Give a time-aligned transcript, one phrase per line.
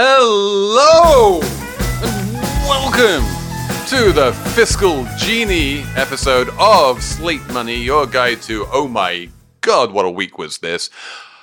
[0.00, 1.40] Hello
[2.04, 2.32] and
[2.68, 3.24] welcome
[3.88, 9.28] to the Fiscal Genie episode of Slate Money, your guide to oh my
[9.60, 10.88] god, what a week was this.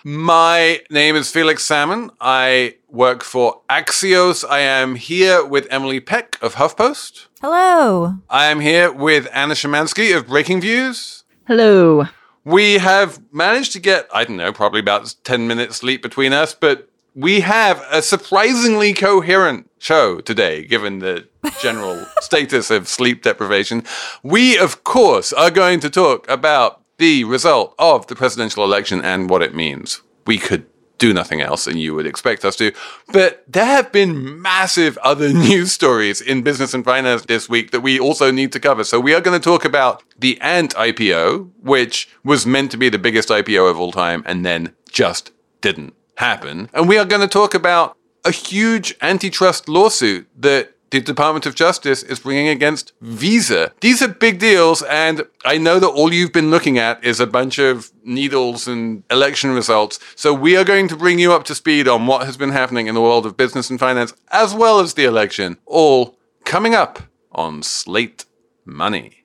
[0.06, 2.12] My name is Felix Salmon.
[2.22, 4.50] I work for Axios.
[4.50, 7.28] I am here with Emily Peck of HuffPost.
[7.42, 8.20] Hello.
[8.30, 11.24] I am here with Anna Szymanski of Breakingviews.
[11.46, 12.06] Hello.
[12.46, 16.54] We have managed to get, I don't know, probably about 10 minutes sleep between us,
[16.54, 21.28] but we have a surprisingly coherent show today, given the
[21.62, 23.84] general status of sleep deprivation.
[24.22, 29.30] We, of course, are going to talk about the result of the presidential election and
[29.30, 30.02] what it means.
[30.28, 30.66] We could
[30.98, 32.74] do nothing else, and you would expect us to.
[33.12, 37.82] But there have been massive other news stories in business and finance this week that
[37.82, 38.84] we also need to cover.
[38.84, 42.90] So we are going to talk about the Ant IPO, which was meant to be
[42.90, 45.32] the biggest IPO of all time and then just
[45.62, 46.70] didn't happen.
[46.74, 51.56] And we are going to talk about a huge antitrust lawsuit that the Department of
[51.56, 53.74] Justice is bringing against Visa.
[53.82, 57.28] These are big deals, and I know that all you've been looking at is a
[57.28, 60.00] bunch of needles and election results.
[60.16, 62.88] So we are going to bring you up to speed on what has been happening
[62.88, 67.00] in the world of business and finance, as well as the election, all coming up
[67.32, 68.26] on Slate
[68.64, 69.25] Money.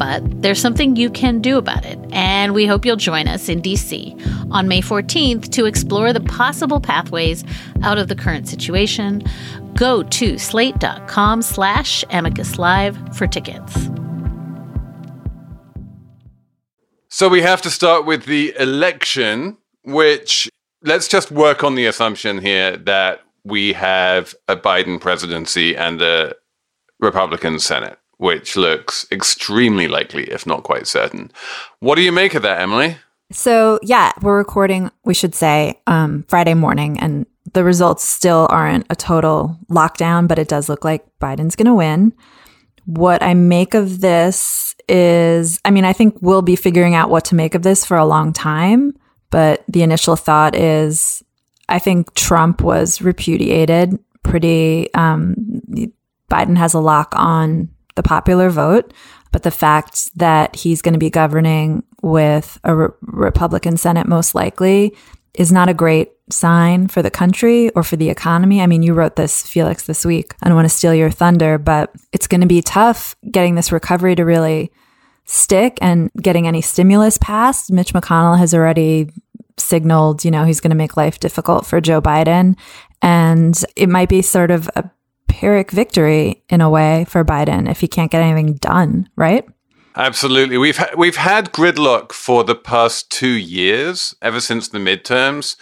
[0.00, 3.60] But there's something you can do about it, and we hope you'll join us in
[3.60, 7.44] DC on May 14th to explore the possible pathways
[7.82, 9.22] out of the current situation.
[9.74, 13.90] Go to slate.com slash amicus live for tickets.
[17.10, 20.48] So we have to start with the election, which
[20.82, 26.34] let's just work on the assumption here that we have a Biden presidency and a
[27.00, 31.32] Republican Senate, which looks extremely likely, if not quite certain.
[31.78, 32.98] What do you make of that, Emily?
[33.32, 38.84] So, yeah, we're recording, we should say, um, Friday morning, and the results still aren't
[38.90, 42.12] a total lockdown, but it does look like Biden's going to win.
[42.84, 47.24] What I make of this is, I mean, I think we'll be figuring out what
[47.26, 48.92] to make of this for a long time.
[49.30, 51.22] But the initial thought is
[51.70, 54.92] I think Trump was repudiated pretty.
[54.92, 55.36] Um,
[56.30, 58.94] Biden has a lock on the popular vote,
[59.30, 64.34] but the fact that he's going to be governing with a re- Republican Senate most
[64.34, 64.96] likely
[65.34, 68.62] is not a great sign for the country or for the economy.
[68.62, 70.34] I mean, you wrote this, Felix, this week.
[70.42, 73.70] I don't want to steal your thunder, but it's going to be tough getting this
[73.70, 74.72] recovery to really
[75.26, 77.70] stick and getting any stimulus passed.
[77.70, 79.10] Mitch McConnell has already
[79.58, 82.56] signaled, you know, he's going to make life difficult for Joe Biden.
[83.02, 84.90] And it might be sort of a
[85.30, 89.44] Pyrrhic victory in a way for Biden if he can't get anything done, right?
[89.96, 90.58] Absolutely.
[90.58, 95.56] We've ha- we've had gridlock for the past 2 years ever since the midterms.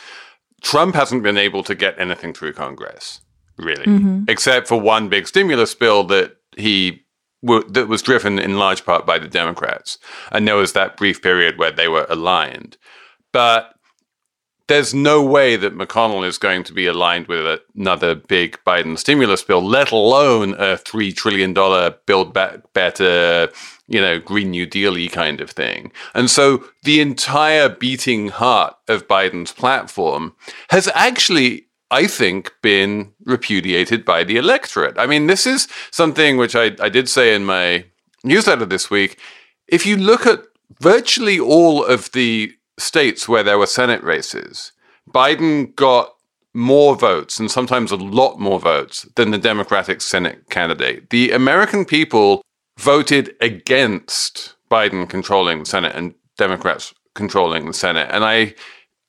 [0.63, 3.21] Trump hasn't been able to get anything through Congress,
[3.59, 4.25] really, mm-hmm.
[4.29, 7.03] except for one big stimulus bill that he
[7.43, 9.99] that was driven in large part by the Democrats.
[10.33, 12.77] And there was that brief period where they were aligned.
[13.33, 13.75] But
[14.69, 19.43] there's no way that McConnell is going to be aligned with another big Biden stimulus
[19.43, 21.55] bill, let alone a $3 trillion
[22.07, 23.49] build back better,
[23.89, 25.91] you know, Green New Deal y kind of thing.
[26.15, 30.35] And so the entire beating heart of Biden's platform
[30.71, 34.99] has actually I think, been repudiated by the electorate.
[34.99, 37.87] I mean, this is something which I, I did say in my
[38.23, 39.19] newsletter this week.
[39.67, 40.43] If you look at
[40.83, 44.73] virtually all of the states where there were Senate races,
[45.11, 46.15] Biden got
[46.55, 51.11] more votes and sometimes a lot more votes than the Democratic Senate candidate.
[51.11, 52.43] The American people
[52.79, 58.09] voted against Biden controlling the Senate and Democrats controlling the Senate.
[58.11, 58.55] And I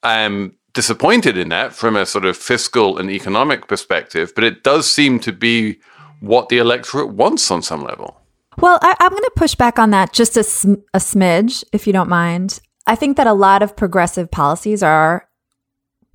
[0.04, 4.92] am disappointed in that from a sort of fiscal and economic perspective, but it does
[4.92, 5.80] seem to be
[6.20, 8.20] what the electorate wants on some level.
[8.58, 11.88] Well, I, am going to push back on that just a, sm- a smidge, if
[11.88, 12.60] you don't mind.
[12.90, 15.30] I think that a lot of progressive policies are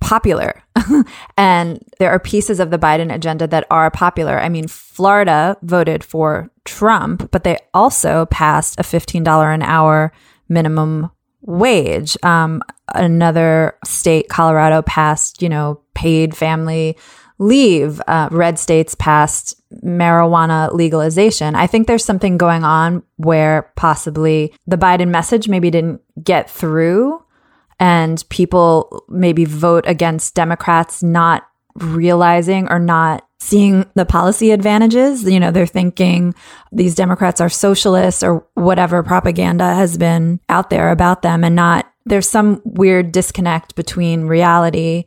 [0.01, 0.61] popular.
[1.37, 4.37] and there are pieces of the Biden agenda that are popular.
[4.37, 10.11] I mean, Florida voted for Trump, but they also passed a $15 an hour
[10.49, 11.11] minimum
[11.43, 12.17] wage.
[12.23, 12.61] Um,
[12.93, 16.97] another state, Colorado, passed, you know, paid family
[17.39, 18.01] leave.
[18.05, 21.55] Uh, red states passed marijuana legalization.
[21.55, 27.23] I think there's something going on where possibly the Biden message maybe didn't get through
[27.79, 35.23] and people maybe vote against Democrats not realizing or not seeing the policy advantages.
[35.23, 36.33] You know, they're thinking
[36.71, 41.91] these Democrats are socialists or whatever propaganda has been out there about them and not
[42.05, 45.05] there's some weird disconnect between reality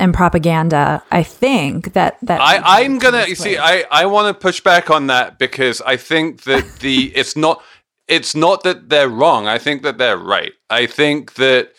[0.00, 1.02] and propaganda.
[1.10, 4.90] I think that that I, I'm gonna you see I, I want to push back
[4.90, 7.62] on that because I think that the it's not
[8.08, 9.46] it's not that they're wrong.
[9.46, 10.52] I think that they're right.
[10.68, 11.72] I think that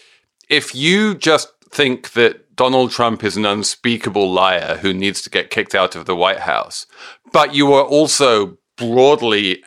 [0.49, 5.49] if you just think that Donald Trump is an unspeakable liar who needs to get
[5.49, 6.85] kicked out of the White House,
[7.33, 9.63] but you are also broadly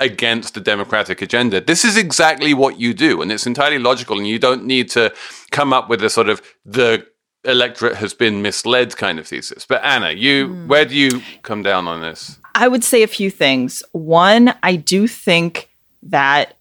[0.00, 1.60] against the democratic agenda.
[1.60, 4.18] This is exactly what you do, and it's entirely logical.
[4.18, 5.12] And you don't need to
[5.50, 7.06] come up with a sort of the
[7.44, 9.66] electorate has been misled kind of thesis.
[9.66, 10.66] But Anna, you mm.
[10.66, 12.38] where do you come down on this?
[12.54, 13.82] I would say a few things.
[13.92, 15.70] One, I do think
[16.04, 16.56] that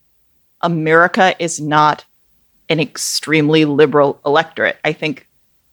[0.62, 2.06] America is not
[2.69, 4.77] an extremely liberal electorate.
[4.83, 5.27] I think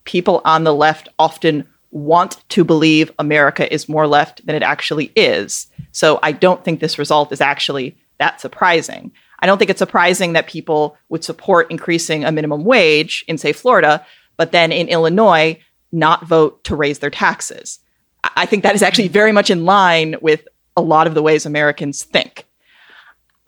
[0.04, 5.12] people on the left often want to believe America is more left than it actually
[5.16, 5.66] is.
[5.92, 9.12] So I don't think this result is actually that surprising.
[9.40, 13.52] I don't think it's surprising that people would support increasing a minimum wage in, say,
[13.52, 14.04] Florida,
[14.40, 15.58] but then in Illinois,
[15.92, 17.78] not vote to raise their taxes.
[18.24, 20.48] I think that is actually very much in line with
[20.78, 22.46] a lot of the ways Americans think.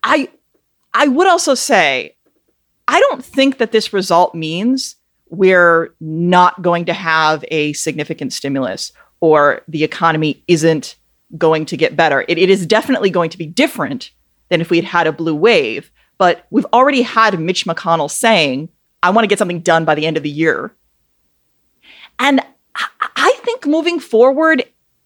[0.03, 0.29] I
[0.93, 2.15] I would also say
[2.87, 4.97] I don't think that this result means
[5.31, 10.97] we're not going to have a significant stimulus or the economy isn't
[11.39, 12.27] going to get better.
[12.29, 14.11] It, it is definitely going to be different
[14.51, 15.91] than if we had had a blue wave.
[16.19, 18.69] But we've already had Mitch McConnell saying,
[19.03, 20.77] I want to get something done by the end of the year.
[22.19, 22.41] And
[23.17, 24.65] I think moving forward,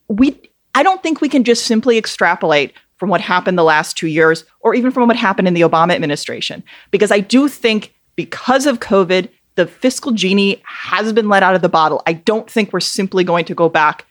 [0.08, 0.40] we
[0.74, 4.44] I don't think we can just simply extrapolate from what happened the last two years
[4.60, 6.62] or even from what happened in the Obama administration.
[6.90, 11.62] Because I do think because of COVID, the fiscal genie has been let out of
[11.62, 12.02] the bottle.
[12.06, 14.06] I don't think we're simply going to go back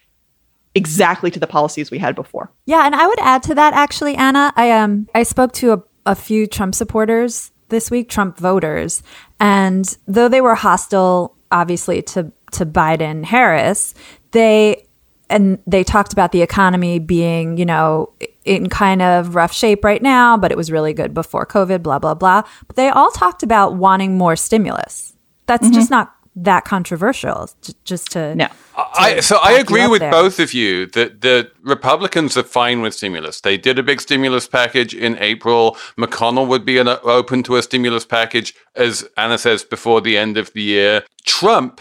[0.73, 2.51] exactly to the policies we had before.
[2.65, 4.51] Yeah, and I would add to that actually, Anna.
[4.55, 9.01] I um I spoke to a, a few Trump supporters this week, Trump voters,
[9.39, 13.93] and though they were hostile obviously to to Biden Harris,
[14.31, 14.85] they
[15.29, 18.13] and they talked about the economy being, you know,
[18.43, 21.99] in kind of rough shape right now, but it was really good before COVID, blah,
[21.99, 22.43] blah, blah.
[22.67, 25.13] But they all talked about wanting more stimulus.
[25.47, 25.73] That's mm-hmm.
[25.73, 27.49] just not that controversial,
[27.85, 28.35] just to.
[28.35, 28.47] No.
[28.47, 30.11] To I, so I agree with there.
[30.11, 33.41] both of you that the Republicans are fine with stimulus.
[33.41, 35.77] They did a big stimulus package in April.
[35.97, 40.37] McConnell would be an, open to a stimulus package, as Anna says, before the end
[40.37, 41.03] of the year.
[41.25, 41.79] Trump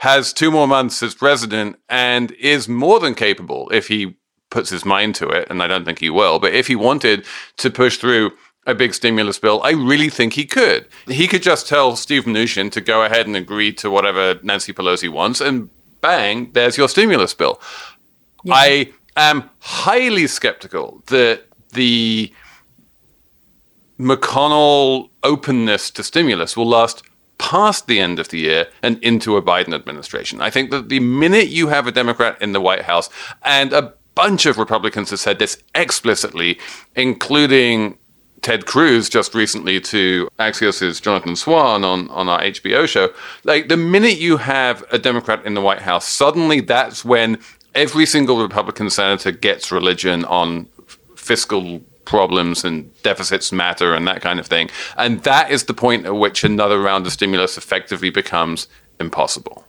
[0.00, 4.16] has two more months as president and is more than capable if he
[4.48, 7.26] puts his mind to it, and I don't think he will, but if he wanted
[7.58, 8.32] to push through
[8.66, 10.88] a big stimulus bill, I really think he could.
[11.06, 15.10] He could just tell Steve Mnuchin to go ahead and agree to whatever Nancy Pelosi
[15.10, 15.68] wants, and
[16.00, 17.60] bang, there's your stimulus bill.
[18.42, 18.54] Yeah.
[18.56, 22.32] I am highly skeptical that the
[23.98, 27.02] McConnell openness to stimulus will last
[27.40, 30.42] past the end of the year and into a Biden administration.
[30.42, 33.08] I think that the minute you have a Democrat in the White House,
[33.42, 36.58] and a bunch of Republicans have said this explicitly,
[36.94, 37.96] including
[38.42, 43.08] Ted Cruz just recently to Axios's Jonathan Swan on, on our HBO show.
[43.44, 47.38] Like the minute you have a Democrat in the White House, suddenly that's when
[47.74, 50.66] every single Republican senator gets religion on
[51.16, 51.80] fiscal
[52.10, 54.68] problems and deficits matter and that kind of thing.
[54.96, 58.66] And that is the point at which another round of stimulus effectively becomes
[58.98, 59.64] impossible.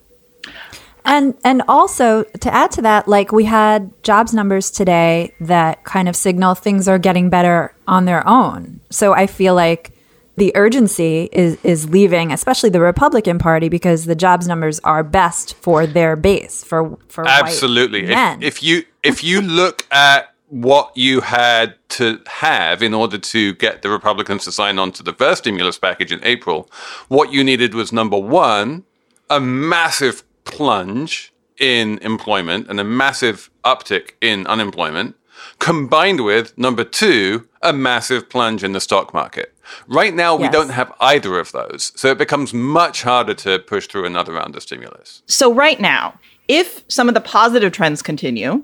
[1.06, 6.10] And and also to add to that, like we had jobs numbers today that kind
[6.10, 8.82] of signal things are getting better on their own.
[8.90, 9.92] So I feel like
[10.38, 15.54] the urgency is is leaving, especially the Republican Party, because the jobs numbers are best
[15.56, 18.06] for their base for for absolutely.
[18.06, 23.54] If, if you if you look at what you had to have in order to
[23.56, 26.70] get the Republicans to sign on to the first stimulus package in April,
[27.08, 28.84] what you needed was number one,
[29.30, 35.16] a massive plunge in employment and a massive uptick in unemployment.
[35.58, 39.54] combined with number two, a massive plunge in the stock market.
[39.88, 40.54] Right now, we Yes.
[40.54, 41.92] don't have either of those.
[41.96, 45.22] So it becomes much harder to push through another round of stimulus.
[45.28, 48.64] So, right now, if some of the positive trends continue,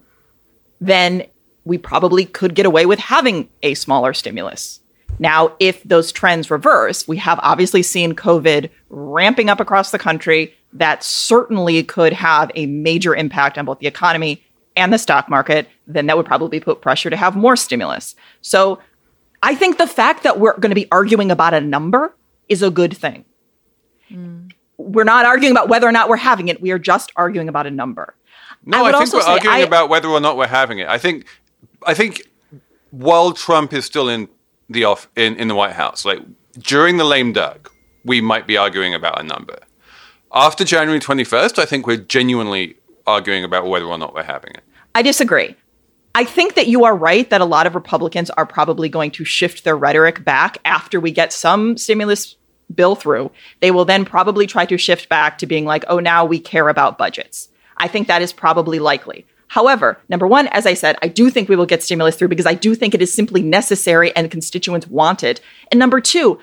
[0.82, 1.24] then
[1.68, 4.80] we probably could get away with having a smaller stimulus.
[5.20, 10.54] Now, if those trends reverse, we have obviously seen COVID ramping up across the country.
[10.74, 14.44] That certainly could have a major impact on both the economy
[14.76, 15.68] and the stock market.
[15.88, 18.16] Then that would probably put pressure to have more stimulus.
[18.42, 18.80] So,
[19.44, 22.16] I think the fact that we're going to be arguing about a number
[22.50, 23.24] is a good thing.
[24.12, 24.52] Mm.
[24.78, 26.60] We're not arguing about whether or not we're having it.
[26.60, 28.16] We are just arguing about a number.
[28.66, 30.80] No, I, would think also we're say arguing I- about whether or not we're having
[30.80, 30.88] it.
[30.88, 31.26] I think,
[31.86, 32.22] I think,
[32.92, 34.30] while Trump is still in
[34.70, 36.20] the off in, in the White House, like
[36.60, 37.72] during the lame duck,
[38.04, 39.60] we might be arguing about a number.
[40.34, 44.52] After January twenty first, I think we're genuinely arguing about whether or not we're having
[44.52, 44.64] it.
[44.96, 45.56] I disagree.
[46.16, 49.24] I think that you are right that a lot of Republicans are probably going to
[49.24, 52.36] shift their rhetoric back after we get some stimulus
[52.74, 53.32] bill through.
[53.62, 56.70] They will then probably try to shift back to being like, oh, now we care
[56.70, 57.50] about budgets.
[57.78, 59.28] I think that is probably likely.
[59.48, 62.46] However, number one, as I said, I do think we will get stimulus through because
[62.46, 65.40] I do think it is simply necessary and constituents want it.
[65.72, 66.40] And number two,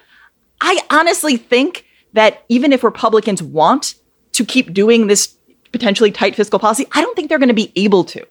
[0.60, 3.96] I honestly think that even if Republicans want
[4.32, 5.36] to keep doing this
[5.72, 8.26] potentially tight fiscal policy, I don't think they're going to be able to.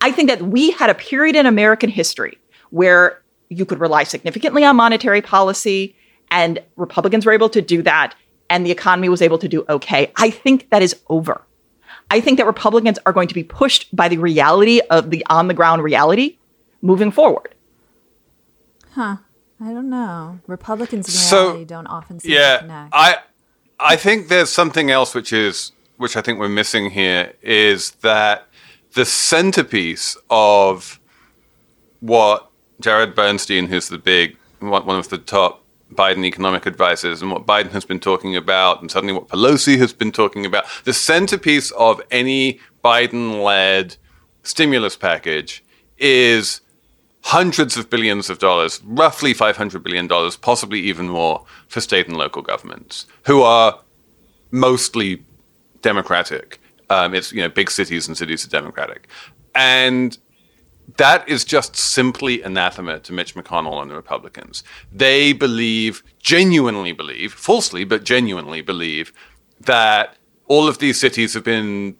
[0.00, 2.38] I think that we had a period in American history
[2.70, 5.94] where you could rely significantly on monetary policy,
[6.30, 8.14] and Republicans were able to do that,
[8.50, 10.12] and the economy was able to do okay.
[10.16, 11.42] I think that is over.
[12.12, 15.48] I think that Republicans are going to be pushed by the reality of the on
[15.48, 16.36] the ground reality
[16.82, 17.54] moving forward.
[18.92, 19.16] Huh.
[19.58, 20.40] I don't know.
[20.46, 22.90] Republicans So, don't often seem to Yeah, connect.
[22.92, 23.16] I
[23.80, 28.46] I think there's something else which is which I think we're missing here is that
[28.92, 31.00] the centerpiece of
[32.00, 32.50] what
[32.80, 35.61] Jared Bernstein, who's the big one one of the top
[35.94, 39.92] Biden economic advisors, and what Biden has been talking about, and suddenly what Pelosi has
[39.92, 43.96] been talking about, the centerpiece of any Biden-led
[44.42, 45.64] stimulus package
[45.98, 46.60] is
[47.24, 50.08] hundreds of billions of dollars, roughly $500 billion,
[50.40, 53.78] possibly even more, for state and local governments, who are
[54.50, 55.22] mostly
[55.80, 56.60] democratic.
[56.90, 59.08] Um, it's, you know, big cities and cities are democratic.
[59.54, 60.18] And
[60.96, 64.62] that is just simply anathema to Mitch McConnell and the Republicans.
[64.92, 69.12] They believe, genuinely believe, falsely, but genuinely believe,
[69.60, 70.16] that
[70.48, 71.96] all of these cities have been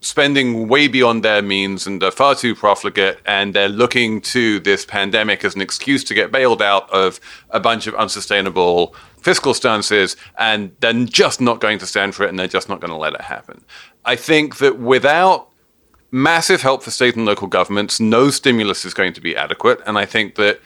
[0.00, 4.84] spending way beyond their means and are far too profligate, and they're looking to this
[4.84, 7.20] pandemic as an excuse to get bailed out of
[7.50, 12.30] a bunch of unsustainable fiscal stances, and they're just not going to stand for it,
[12.30, 13.64] and they're just not going to let it happen.
[14.04, 15.51] I think that without
[16.12, 19.98] massive help for state and local governments, no stimulus is going to be adequate, and
[19.98, 20.60] I think that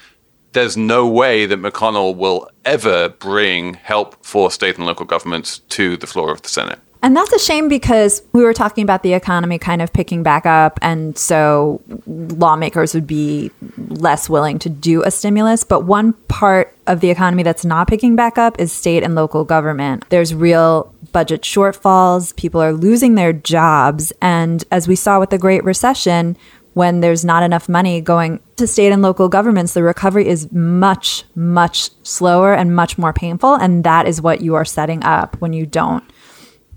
[0.52, 5.96] there's no way that McConnell will ever bring help for state and local governments to
[5.96, 6.78] the floor of the Senate.
[7.02, 10.46] And that's a shame because we were talking about the economy kind of picking back
[10.46, 10.78] up.
[10.82, 15.62] And so lawmakers would be less willing to do a stimulus.
[15.62, 19.44] But one part of the economy that's not picking back up is state and local
[19.44, 20.04] government.
[20.08, 24.12] There's real budget shortfalls, people are losing their jobs.
[24.20, 26.36] And as we saw with the Great Recession,
[26.74, 31.24] when there's not enough money going to state and local governments, the recovery is much,
[31.34, 33.54] much slower and much more painful.
[33.54, 36.04] And that is what you are setting up when you don't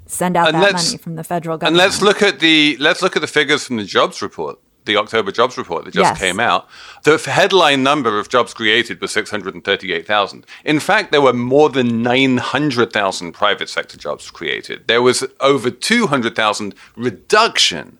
[0.05, 1.81] send out And that money from the federal government.
[1.81, 4.57] And let's look at the let's look at the figures from the jobs report,
[4.89, 6.19] the October jobs report that just Yes.
[6.19, 6.67] came out.
[7.03, 10.45] The headline number of jobs created was 638,000.
[10.65, 14.87] In fact, there were more than 900,000 private sector jobs created.
[14.87, 17.99] There was over 200,000 reduction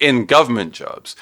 [0.00, 1.16] in government jobs.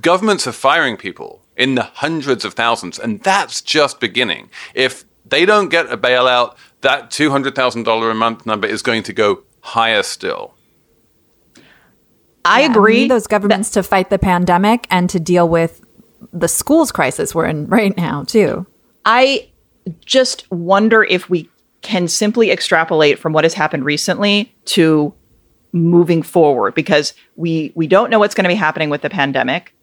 [0.00, 4.50] Governments are firing people in the hundreds of thousands, and that's just beginning.
[4.74, 9.42] If they don't get a bailout, that $200,000 a month number is going to go
[9.60, 10.55] higher still.
[12.46, 13.08] I Yeah, agree.
[13.08, 15.82] those governments to fight the pandemic and to deal with
[16.32, 18.66] the schools crisis we're in right now, too.
[19.04, 19.50] I
[20.04, 21.48] just wonder if we
[21.82, 25.14] can simply extrapolate from what has happened recently to
[25.72, 29.74] moving forward because we we don't know what's going to be happening with the pandemic.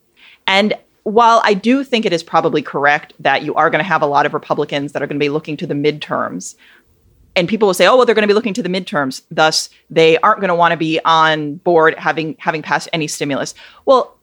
[0.47, 4.01] And while I do think it is probably correct that you are going to have
[4.01, 6.55] a lot of Republicans that are going to be looking to the midterms,
[7.35, 9.69] and people will say, "Oh, well, they're going to be looking to the midterms, thus
[9.89, 13.53] they aren't going to want to be on board having having passed any stimulus."
[13.85, 14.17] Well,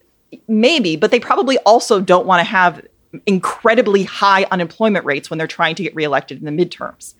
[0.48, 2.82] maybe, but they probably also don't want to have
[3.26, 7.14] incredibly high unemployment rates when they're trying to get reelected in the midterms.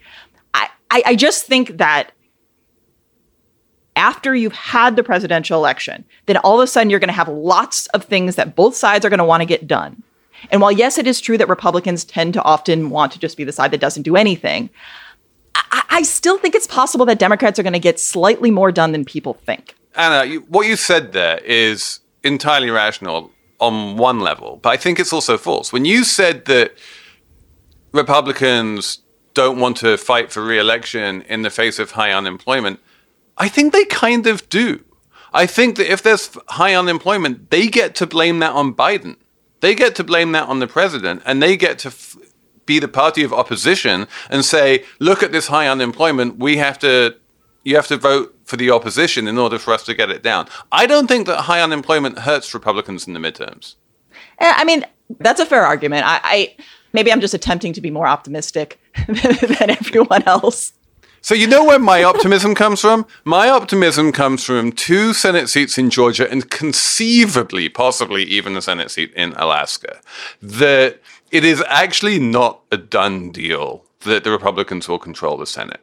[0.55, 2.13] I, I, I just think that
[3.97, 7.29] after you've had the presidential election, then all of a sudden you're going to have
[7.29, 10.03] lots of things that both sides are going to want to get done.
[10.51, 13.45] And while, yes, it is true that Republicans tend to often want to just be
[13.45, 14.71] the side that doesn't do anything,
[15.55, 18.93] I, I still think it's possible that Democrats are going to get slightly more done
[18.93, 19.75] than people think.
[19.95, 24.99] Anna, you, what you said there is entirely rational on one level, but I think
[24.99, 25.73] it's also false.
[25.73, 26.75] When you said that
[27.93, 29.01] Republicans
[29.35, 32.81] don't want to fight for re-election in the face of high unemployment,
[33.37, 34.85] I think they kind of do.
[35.33, 39.17] I think that if there's high unemployment, they get to blame that on Biden.
[39.61, 42.17] They get to blame that on the president, and they get to f-
[42.73, 43.97] be the party of opposition
[44.33, 44.67] and say,
[45.09, 46.31] "Look at this high unemployment.
[46.47, 46.93] We have to,
[47.69, 50.43] you have to vote for the opposition in order for us to get it down."
[50.83, 53.65] I don't think that high unemployment hurts Republicans in the midterms.
[54.45, 54.81] Eh, I mean,
[55.19, 56.03] that's a fair argument.
[56.07, 56.37] I, I
[56.93, 58.69] maybe I'm just attempting to be more optimistic
[59.57, 60.73] than everyone else.
[61.23, 63.05] So you know where my optimism comes from?
[63.25, 68.91] My optimism comes from two Senate seats in Georgia and conceivably, possibly even a Senate
[68.91, 70.01] seat in Alaska.
[70.41, 71.01] That
[71.31, 75.81] it is actually not a done deal that the Republicans will control the Senate.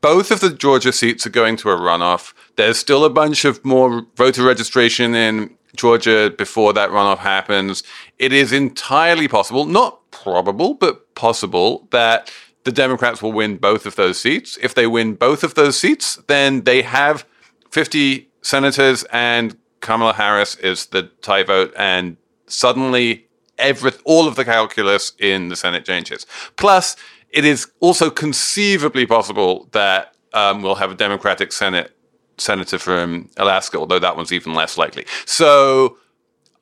[0.00, 2.32] Both of the Georgia seats are going to a runoff.
[2.56, 7.82] There's still a bunch of more voter registration in Georgia before that runoff happens.
[8.18, 12.32] It is entirely possible, not probable, but possible that
[12.64, 14.58] the Democrats will win both of those seats.
[14.62, 17.26] If they win both of those seats, then they have
[17.70, 21.72] 50 senators and Kamala Harris is the tie vote.
[21.76, 23.27] And suddenly,
[23.58, 26.26] every, all of the calculus in the Senate changes.
[26.56, 26.96] Plus,
[27.30, 31.94] it is also conceivably possible that um, we'll have a Democratic Senate
[32.38, 35.04] senator from Alaska, although that one's even less likely.
[35.24, 35.98] So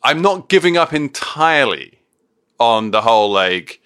[0.02, 1.98] I'm not giving up entirely
[2.58, 3.80] on the whole like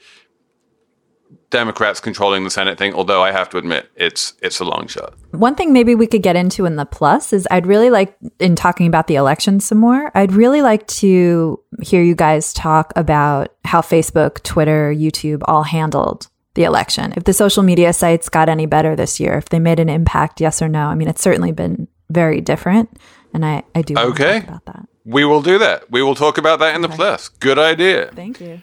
[1.51, 5.15] Democrats controlling the Senate thing, although I have to admit it's it's a long shot.
[5.33, 8.55] One thing maybe we could get into in the plus is I'd really like in
[8.55, 10.11] talking about the election some more.
[10.17, 16.29] I'd really like to hear you guys talk about how Facebook, Twitter, YouTube all handled
[16.55, 17.13] the election.
[17.17, 20.41] If the social media sites got any better this year, if they made an impact,
[20.41, 20.87] yes or no.
[20.87, 22.91] I mean, it's certainly been very different,
[23.35, 24.87] and I I do okay about that.
[25.05, 25.91] We will do that.
[25.91, 26.93] We will talk about that in okay.
[26.93, 27.29] the plus.
[27.29, 28.11] Good idea.
[28.15, 28.63] Thank you.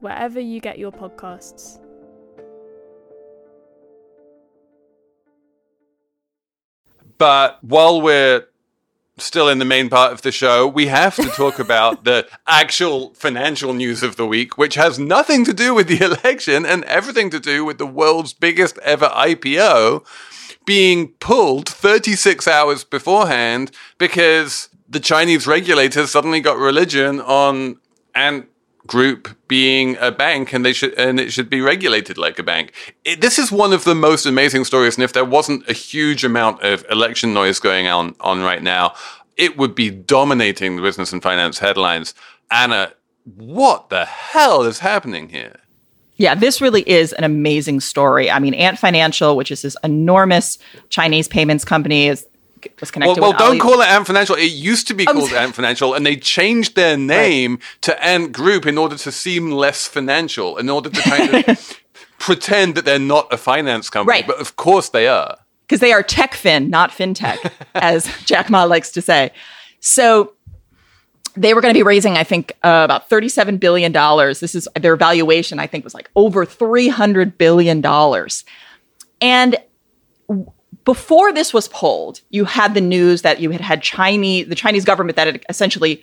[0.00, 1.78] wherever you get your podcasts.
[7.18, 8.46] But while we're
[9.18, 13.12] still in the main part of the show, we have to talk about the actual
[13.14, 17.30] financial news of the week, which has nothing to do with the election and everything
[17.30, 20.04] to do with the world's biggest ever IPO
[20.64, 27.78] being pulled 36 hours beforehand because the Chinese regulators suddenly got religion on
[28.14, 28.46] and
[28.88, 32.72] group being a bank and they should and it should be regulated like a bank.
[33.04, 36.24] It, this is one of the most amazing stories and if there wasn't a huge
[36.24, 38.94] amount of election noise going on on right now,
[39.36, 42.14] it would be dominating the business and finance headlines.
[42.50, 42.92] Anna,
[43.36, 45.60] what the hell is happening here?
[46.16, 48.28] Yeah, this really is an amazing story.
[48.28, 52.26] I mean, Ant Financial, which is this enormous Chinese payments company, is
[52.80, 53.20] was connected.
[53.20, 53.58] Well, well don't Ali.
[53.60, 54.34] call it Ant Financial.
[54.34, 57.62] It used to be called Ant Financial, and they changed their name right.
[57.82, 61.80] to Ant Group in order to seem less financial, in order to kind of
[62.18, 64.18] pretend that they're not a finance company.
[64.18, 64.26] Right.
[64.26, 65.38] But of course they are.
[65.66, 69.30] Because they are tech fin, not fintech, as Jack Ma likes to say.
[69.80, 70.32] So
[71.36, 73.92] they were going to be raising, I think, uh, about $37 billion.
[73.92, 77.84] This is their valuation, I think, was like over $300 billion.
[79.20, 79.56] And
[80.88, 84.86] before this was pulled, you had the news that you had had Chinese, the Chinese
[84.86, 86.02] government that had essentially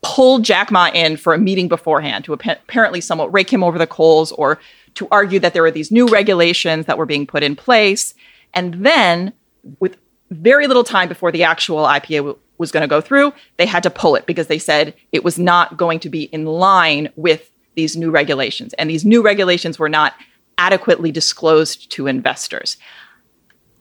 [0.00, 3.86] pulled Jack Ma in for a meeting beforehand to apparently somewhat rake him over the
[3.86, 4.58] coals or
[4.94, 8.14] to argue that there were these new regulations that were being put in place.
[8.54, 9.34] And then,
[9.80, 9.98] with
[10.30, 13.82] very little time before the actual IPO w- was going to go through, they had
[13.82, 17.50] to pull it because they said it was not going to be in line with
[17.74, 18.72] these new regulations.
[18.78, 20.14] And these new regulations were not
[20.56, 22.78] adequately disclosed to investors.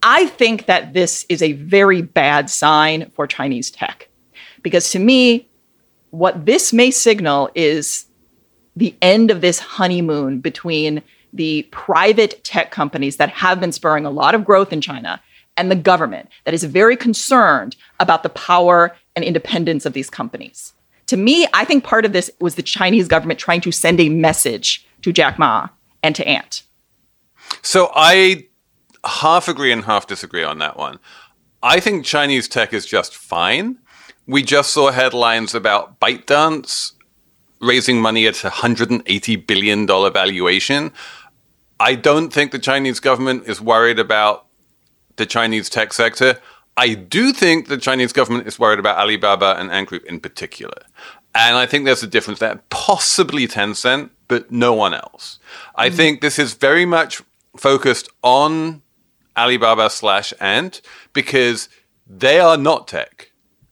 [0.04, 4.10] I think that this is a very bad sign for Chinese tech
[4.64, 5.48] because to me,
[6.10, 8.06] what this may signal is
[8.76, 11.02] the end of this honeymoon between
[11.34, 15.22] the private tech companies that have been spurring a lot of growth in China
[15.58, 20.74] and the government that is very concerned about the power and independence of these companies.
[21.08, 24.10] To me, I think part of this was the Chinese government trying to send a
[24.10, 25.68] message to Jack Ma
[26.04, 26.64] and to Ant.
[27.62, 28.48] So I
[29.06, 31.00] half agree and half disagree on that one.
[31.64, 33.78] I think Chinese tech is just fine.
[34.28, 36.94] We just saw headlines about ByteDance
[37.60, 40.92] raising money at a $180 billion valuation.
[41.80, 44.46] I don't think the Chinese government is worried about
[45.18, 46.40] the Chinese tech sector.
[46.78, 50.84] I do think the Chinese government is worried about Alibaba and Ant Group in particular.
[51.36, 52.62] And I think there's a difference there.
[52.70, 55.40] Possibly Tencent, but no one else.
[55.76, 55.98] I mm-hmm.
[55.98, 57.22] think this is very much
[57.58, 58.82] focused on
[59.38, 60.82] Alibaba slash Ant
[61.14, 61.70] because
[62.08, 63.32] they are not tech.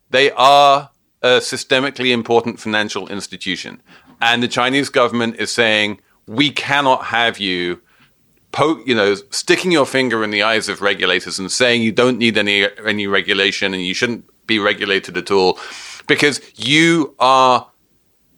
[0.10, 0.90] They are
[1.22, 3.82] a systemically important financial institution.
[4.22, 7.82] And the Chinese government is saying, we cannot have you
[8.52, 12.18] poke, you know, sticking your finger in the eyes of regulators and saying you don't
[12.18, 15.60] need any any regulation and you shouldn't be regulated at all
[16.08, 17.70] because you are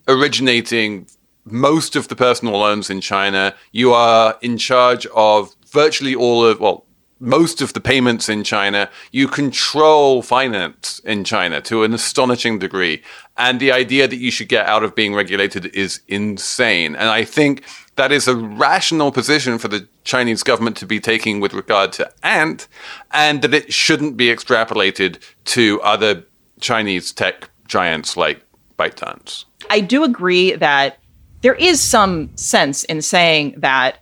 [0.08, 1.06] originating
[1.44, 3.54] most of the personal loans in China.
[3.72, 6.84] You are in charge of virtually all of well
[7.22, 8.90] most of the payments in China.
[9.12, 13.00] You control finance in China to an astonishing degree.
[13.38, 16.96] And the idea that you should get out of being regulated is insane.
[16.96, 21.38] And I think that is a rational position for the Chinese government to be taking
[21.38, 22.66] with regard to Ant,
[23.12, 26.24] and that it shouldn't be extrapolated to other
[26.60, 28.42] Chinese tech giants like
[28.78, 29.44] ByteDance.
[29.70, 30.98] I do agree that
[31.42, 33.98] there is some sense in saying that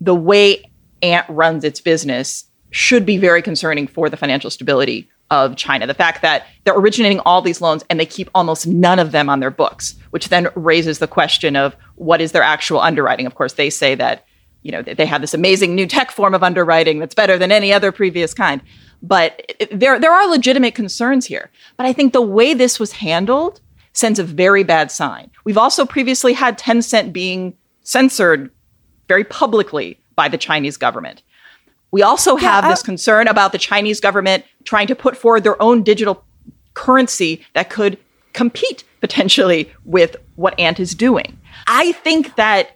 [0.00, 0.70] the way
[1.02, 5.86] Ant runs its business should be very concerning for the financial stability of China.
[5.86, 9.30] The fact that they're originating all these loans and they keep almost none of them
[9.30, 13.26] on their books, which then raises the question of what is their actual underwriting.
[13.26, 14.26] Of course, they say that
[14.62, 17.72] you know they have this amazing new tech form of underwriting that's better than any
[17.72, 18.60] other previous kind.
[19.02, 21.52] But there there are legitimate concerns here.
[21.76, 23.60] But I think the way this was handled
[23.92, 25.30] sends a very bad sign.
[25.44, 28.50] We've also previously had Tencent being censored
[29.06, 31.22] very publicly by the Chinese government.
[31.94, 35.62] We also have yeah, this concern about the Chinese government trying to put forward their
[35.62, 36.24] own digital
[36.74, 37.98] currency that could
[38.32, 41.38] compete potentially with what Ant is doing.
[41.68, 42.72] I think that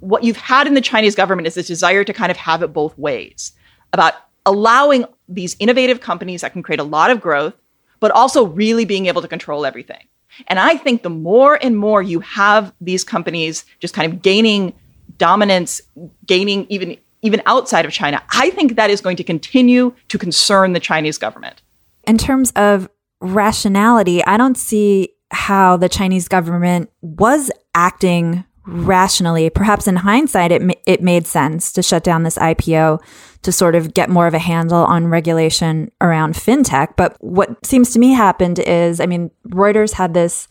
[0.00, 2.72] what you've had in the Chinese government is this desire to kind of have it
[2.72, 3.52] both ways
[3.92, 7.54] about allowing these innovative companies that can create a lot of growth,
[8.00, 10.08] but also really being able to control everything.
[10.48, 14.72] And I think the more and more you have these companies just kind of gaining
[15.18, 15.80] dominance,
[16.26, 20.74] gaining even even outside of China, I think that is going to continue to concern
[20.74, 21.62] the Chinese government.
[22.06, 22.88] In terms of
[23.20, 29.48] rationality, I don't see how the Chinese government was acting rationally.
[29.48, 33.02] Perhaps in hindsight, it, it made sense to shut down this IPO
[33.42, 36.94] to sort of get more of a handle on regulation around fintech.
[36.96, 40.46] But what seems to me happened is, I mean, Reuters had this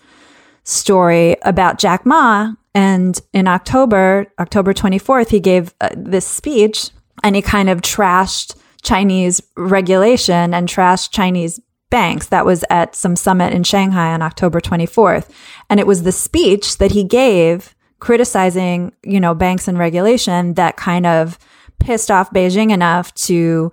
[0.64, 6.90] story about Jack Ma and in October, October 24th, he gave uh, this speech
[7.24, 11.60] and he kind of trashed Chinese regulation and trashed Chinese
[11.90, 12.28] banks.
[12.28, 15.30] That was at some summit in Shanghai on October 24th.
[15.70, 20.76] And it was the speech that he gave criticizing, you know, banks and regulation that
[20.76, 21.38] kind of
[21.80, 23.72] pissed off Beijing enough to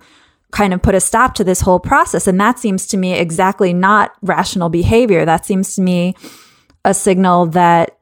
[0.51, 2.27] kind of put a stop to this whole process.
[2.27, 5.25] And that seems to me exactly not rational behavior.
[5.25, 6.15] That seems to me
[6.85, 7.97] a signal that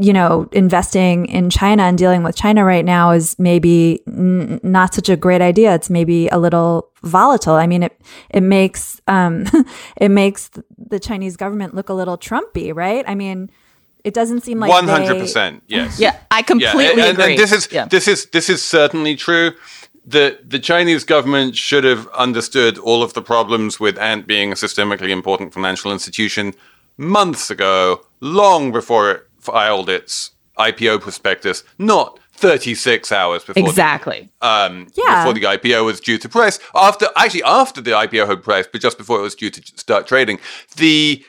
[0.00, 4.94] you know, investing in China and dealing with China right now is maybe n- not
[4.94, 5.74] such a great idea.
[5.74, 7.54] It's maybe a little volatile.
[7.54, 9.44] I mean, it it makes um,
[9.96, 13.04] it makes the Chinese government look a little Trumpy, right?
[13.08, 13.50] I mean,
[14.04, 15.64] it doesn't seem like one hundred percent.
[15.66, 15.98] Yes.
[15.98, 17.08] Yeah, I completely yeah.
[17.08, 17.32] and, agree.
[17.32, 17.86] And this is yeah.
[17.86, 19.50] this is this is certainly true.
[20.06, 24.54] The the Chinese government should have understood all of the problems with Ant being a
[24.54, 26.54] systemically important financial institution
[26.96, 34.46] months ago, long before it filed its IPO prospectus, not 36 hours before exactly the,
[34.46, 35.24] um, yeah.
[35.24, 36.60] before the IPO was due to press.
[36.74, 40.06] After actually after the IPO had pressed, but just before it was due to start
[40.06, 40.38] trading.
[40.76, 41.24] The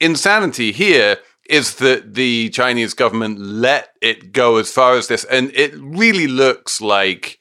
[0.00, 5.50] insanity here is that the Chinese government let it go as far as this, and
[5.54, 7.38] it really looks like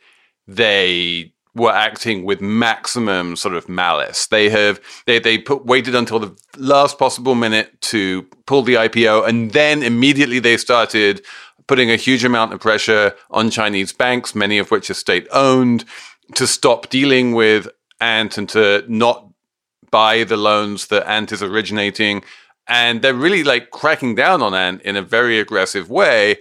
[0.48, 4.28] they were acting with maximum sort of malice.
[4.28, 9.28] They have they they put waited until the last possible minute to pull the IPO,
[9.28, 11.26] and then immediately they started
[11.68, 15.86] putting a huge amount of pressure on Chinese banks, many of which are state owned,
[16.36, 17.68] to stop dealing with
[18.00, 19.28] Ant and to not
[19.90, 22.24] buy the loans that Ant is originating.
[22.68, 26.38] And they're really like cracking down on Ant in a very aggressive way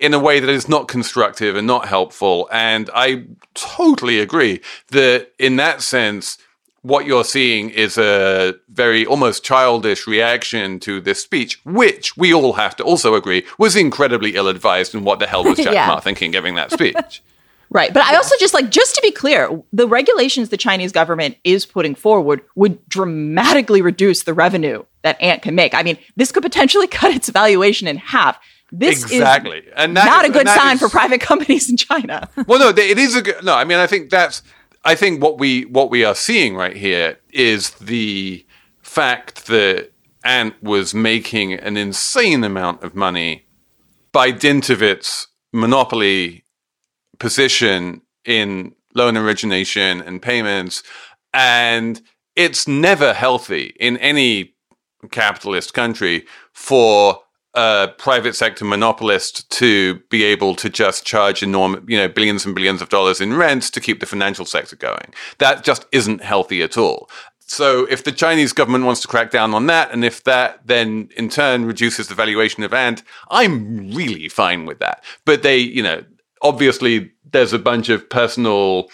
[0.00, 2.48] in a way that is not constructive and not helpful.
[2.52, 6.38] And I totally agree that in that sense,
[6.82, 12.54] what you're seeing is a very almost childish reaction to this speech, which we all
[12.54, 14.94] have to also agree was incredibly ill advised.
[14.94, 15.86] And what the hell was Jack yeah.
[15.86, 17.22] Ma thinking giving that speech?
[17.70, 17.92] Right.
[17.92, 21.66] But I also just like, just to be clear, the regulations the Chinese government is
[21.66, 25.74] putting forward would dramatically reduce the revenue that Ant can make.
[25.74, 28.38] I mean, this could potentially cut its valuation in half.
[28.70, 29.58] This exactly.
[29.58, 32.28] is and that, not a good sign is, for private companies in China.
[32.46, 33.42] well, no, it is a good.
[33.42, 34.42] No, I mean, I think that's.
[34.84, 38.44] I think what we what we are seeing right here is the
[38.82, 39.90] fact that
[40.22, 43.46] Ant was making an insane amount of money
[44.12, 46.44] by dint of its monopoly
[47.18, 50.82] position in loan origination and payments,
[51.32, 52.02] and
[52.36, 54.54] it's never healthy in any
[55.10, 57.22] capitalist country for
[57.58, 62.54] a private sector monopolist to be able to just charge enormous, you know, billions and
[62.54, 65.12] billions of dollars in rents to keep the financial sector going.
[65.38, 67.10] That just isn't healthy at all.
[67.40, 71.08] So if the Chinese government wants to crack down on that, and if that then
[71.16, 75.02] in turn reduces the valuation of Ant, I'm really fine with that.
[75.24, 76.04] But they, you know,
[76.42, 78.88] obviously there's a bunch of personal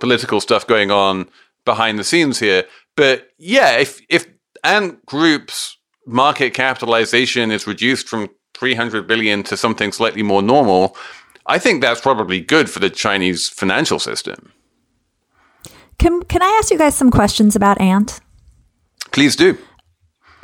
[0.00, 1.28] political stuff going on
[1.64, 2.64] behind the scenes here.
[2.96, 4.26] But yeah, if if
[4.64, 5.77] Ant Group's
[6.08, 10.96] market capitalization is reduced from 300 billion to something slightly more normal,
[11.46, 14.52] I think that's probably good for the Chinese financial system.
[15.98, 18.20] Can can I ask you guys some questions about Ant?
[19.10, 19.58] Please do.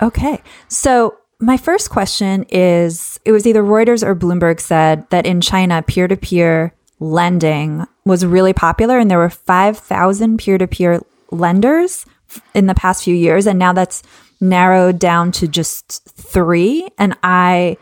[0.02, 0.42] Okay.
[0.68, 5.82] So my first question is it was either Reuters or Bloomberg said that in China
[5.82, 11.00] peer-to-peer lending was really popular and there were 5,000 peer-to-peer
[11.30, 12.06] lenders
[12.54, 14.02] in the past few years and now that's
[14.40, 16.88] narrowed down to just three.
[16.98, 17.76] And I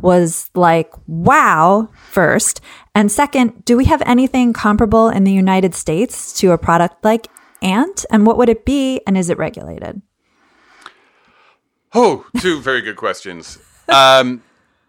[0.00, 2.60] was like, wow, first.
[2.94, 7.28] And second, do we have anything comparable in the United States to a product like
[7.62, 8.04] Ant?
[8.10, 9.00] And what would it be?
[9.06, 10.02] And is it regulated?
[11.94, 13.58] Oh, two very good questions.
[13.88, 14.42] Um,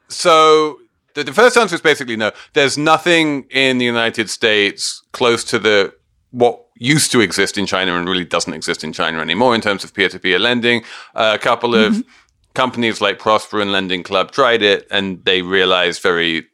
[0.10, 0.80] so
[1.14, 2.32] the, the first answer is basically no.
[2.54, 5.94] There's nothing in the United States close to the
[6.32, 9.84] what used to exist in China and really doesn't exist in China anymore in terms
[9.84, 10.84] of peer-to-peer lending.
[11.14, 12.10] Uh, a couple of mm-hmm.
[12.56, 16.48] companies like Prosper and Lending Club tried it, and they realized very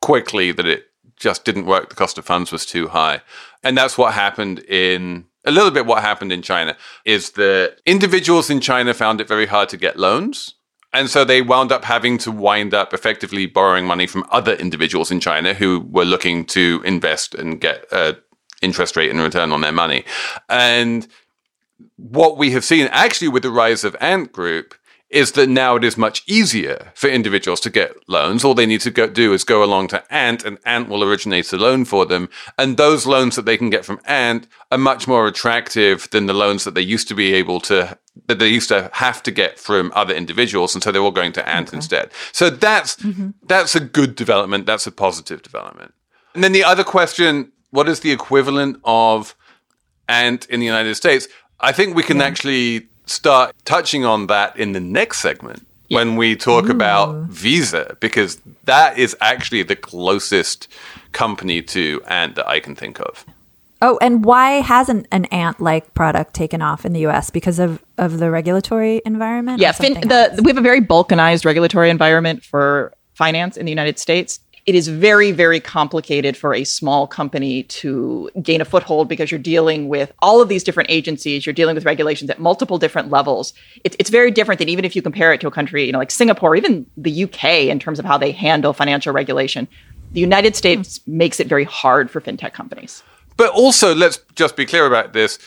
[0.00, 0.84] quickly that it
[1.16, 1.88] just didn't work.
[1.88, 3.22] The cost of funds was too high,
[3.64, 5.86] and that's what happened in a little bit.
[5.86, 9.98] What happened in China is that individuals in China found it very hard to get
[9.98, 10.54] loans.
[10.94, 15.10] And so they wound up having to wind up effectively borrowing money from other individuals
[15.10, 18.16] in China who were looking to invest and get a
[18.62, 20.04] interest rate and return on their money.
[20.48, 21.06] And
[21.96, 24.74] what we have seen actually with the rise of Ant Group
[25.12, 28.44] is that now it is much easier for individuals to get loans.
[28.44, 31.52] All they need to go, do is go along to Ant, and Ant will originate
[31.52, 32.30] a loan for them.
[32.58, 36.32] And those loans that they can get from Ant are much more attractive than the
[36.32, 37.96] loans that they used to be able to
[38.26, 41.32] that they used to have to get from other individuals, and so they're all going
[41.32, 41.76] to Ant okay.
[41.76, 42.10] instead.
[42.32, 43.30] So that's mm-hmm.
[43.42, 44.64] that's a good development.
[44.64, 45.92] That's a positive development.
[46.34, 49.34] And then the other question what is the equivalent of
[50.08, 51.26] Ant in the United States?
[51.58, 52.24] I think we can yeah.
[52.24, 55.96] actually start touching on that in the next segment yeah.
[55.96, 56.70] when we talk Ooh.
[56.70, 60.68] about Visa, because that is actually the closest
[61.12, 63.24] company to Ant that I can think of.
[63.80, 67.30] Oh, and why hasn't an ant-like product taken off in the U.S.
[67.30, 69.60] because of, of the regulatory environment?
[69.60, 73.98] Yeah, fin- the, we have a very balkanized regulatory environment for finance in the United
[73.98, 79.30] States it is very, very complicated for a small company to gain a foothold because
[79.30, 81.44] you're dealing with all of these different agencies.
[81.44, 83.54] You're dealing with regulations at multiple different levels.
[83.82, 85.98] It, it's very different than even if you compare it to a country, you know,
[85.98, 89.66] like Singapore, even the UK in terms of how they handle financial regulation.
[90.12, 91.08] The United States mm.
[91.08, 93.02] makes it very hard for fintech companies.
[93.36, 95.38] But also, let's just be clear about this.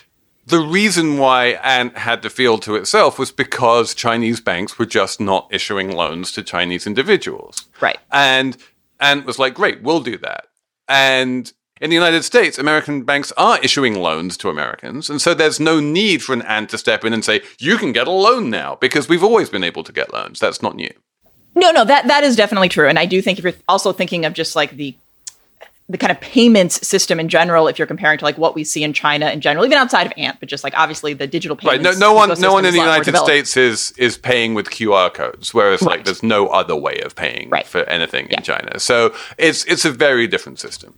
[0.48, 5.20] The reason why Ant had to field to itself was because Chinese banks were just
[5.20, 7.66] not issuing loans to Chinese individuals.
[7.82, 7.98] Right.
[8.12, 8.58] And
[9.06, 10.46] and was like, great, we'll do that.
[10.88, 15.10] And in the United States, American banks are issuing loans to Americans.
[15.10, 17.92] And so there's no need for an ant to step in and say, you can
[17.92, 20.40] get a loan now, because we've always been able to get loans.
[20.40, 20.94] That's not new.
[21.54, 22.88] No, no, that, that is definitely true.
[22.88, 24.96] And I do think if you're also thinking of just like the
[25.88, 28.84] the kind of payments system in general, if you're comparing to like what we see
[28.84, 31.78] in China in general, even outside of Ant, but just like obviously the digital Right.
[31.78, 32.00] payments.
[32.00, 33.18] No, no one, no one in the a lot more United.
[33.24, 37.50] States is is paying with QR codes, whereas like there's no other way of paying
[37.52, 37.68] Right.
[37.68, 38.38] for anything Yeah.
[38.38, 38.80] in China.
[38.80, 40.96] So it's it's a very different system.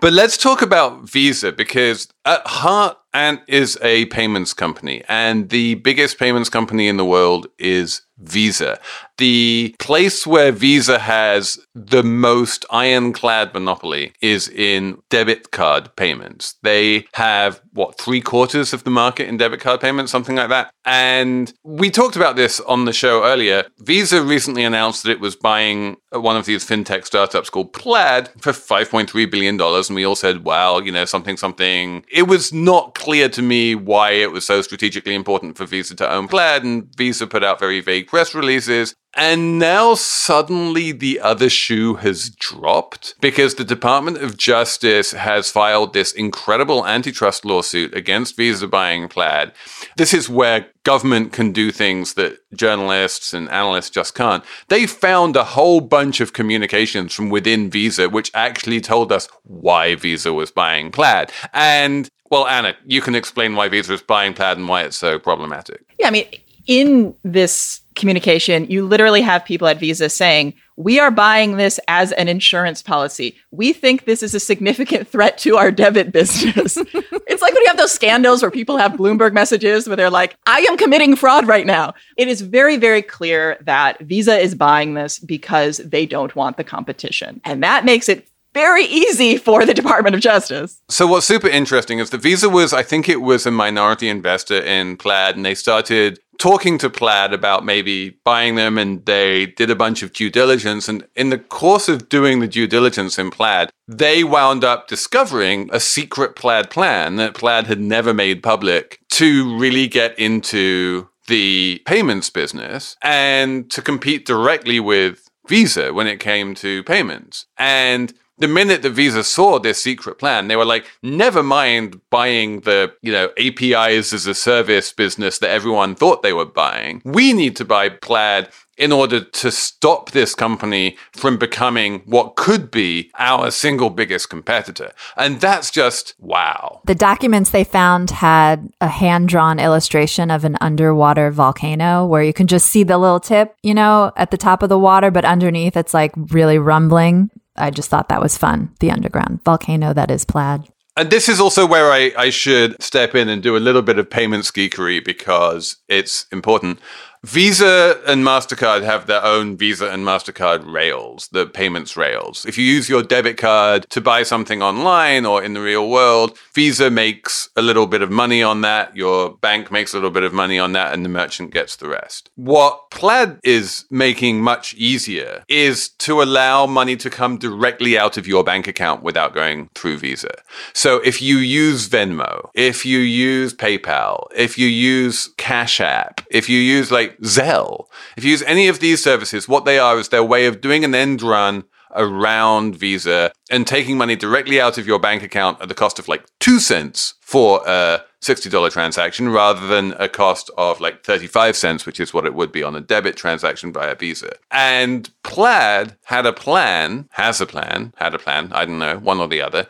[0.00, 5.74] But let's talk about Visa because at heart, Ant is a payments company, and the
[5.76, 8.78] biggest payments company in the world is Visa.
[9.18, 16.54] The place where Visa has the most ironclad monopoly is in debit card payments.
[16.62, 20.70] They have, what, three quarters of the market in debit card payments, something like that.
[20.84, 23.64] And we talked about this on the show earlier.
[23.78, 28.52] Visa recently announced that it was buying one of these fintech startups called Plaid for
[28.52, 29.60] $5.3 billion.
[29.60, 32.04] And we all said, wow, you know, something, something.
[32.20, 36.12] It was not clear to me why it was so strategically important for Visa to
[36.12, 36.64] own Plaid.
[36.64, 38.94] And Visa put out very vague press releases.
[39.16, 45.92] And now suddenly the other shoe has dropped because the Department of Justice has filed
[45.92, 49.52] this incredible antitrust lawsuit against Visa buying Plaid.
[49.96, 54.44] This is where government can do things that journalists and analysts just can't.
[54.68, 59.96] They found a whole bunch of communications from within Visa which actually told us why
[59.96, 61.32] Visa was buying Plaid.
[61.52, 65.18] And well, Anna, you can explain why Visa is buying Plaid and why it's so
[65.18, 65.82] problematic.
[65.98, 66.26] Yeah, I mean,
[66.66, 72.12] in this communication, you literally have people at Visa saying, We are buying this as
[72.12, 73.36] an insurance policy.
[73.50, 76.76] We think this is a significant threat to our debit business.
[76.86, 80.36] it's like when you have those scandals where people have Bloomberg messages where they're like,
[80.46, 81.94] I am committing fraud right now.
[82.16, 86.64] It is very, very clear that Visa is buying this because they don't want the
[86.64, 87.40] competition.
[87.44, 90.80] And that makes it very easy for the Department of Justice.
[90.88, 94.60] So what's super interesting is that Visa was, I think it was a minority investor
[94.60, 99.70] in Plaid, and they started talking to Plaid about maybe buying them, and they did
[99.70, 100.88] a bunch of due diligence.
[100.88, 105.68] And in the course of doing the due diligence in Plaid, they wound up discovering
[105.72, 111.80] a secret Plaid plan that Plaid had never made public to really get into the
[111.86, 117.46] payments business and to compete directly with Visa when it came to payments.
[117.58, 122.60] And the minute that Visa saw this secret plan, they were like, never mind buying
[122.60, 127.02] the, you know, APIs as a service business that everyone thought they were buying.
[127.04, 128.48] We need to buy Plaid
[128.80, 134.90] in order to stop this company from becoming what could be our single biggest competitor.
[135.18, 136.80] And that's just wow.
[136.86, 142.32] The documents they found had a hand drawn illustration of an underwater volcano where you
[142.32, 145.26] can just see the little tip, you know, at the top of the water, but
[145.26, 147.30] underneath it's like really rumbling.
[147.60, 148.74] I just thought that was fun.
[148.80, 150.68] The underground volcano that is plaid.
[150.96, 153.98] And this is also where I, I should step in and do a little bit
[153.98, 156.80] of payments geekery because it's important.
[157.22, 162.46] Visa and MasterCard have their own Visa and MasterCard rails, the payments rails.
[162.46, 166.38] If you use your debit card to buy something online or in the real world,
[166.54, 170.22] Visa makes a little bit of money on that, your bank makes a little bit
[170.22, 172.30] of money on that, and the merchant gets the rest.
[172.36, 178.26] What Plaid is making much easier is to allow money to come directly out of
[178.26, 180.32] your bank account without going through Visa.
[180.72, 186.48] So if you use Venmo, if you use PayPal, if you use Cash App, if
[186.48, 190.08] you use like Zelle, if you use any of these services, what they are is
[190.08, 194.86] their way of doing an end run around Visa and taking money directly out of
[194.86, 199.66] your bank account at the cost of like two cents for a $60 transaction rather
[199.66, 202.80] than a cost of like 35 cents, which is what it would be on a
[202.80, 204.32] debit transaction via Visa.
[204.50, 209.20] And Plaid had a plan, has a plan, had a plan, I don't know, one
[209.20, 209.66] or the other,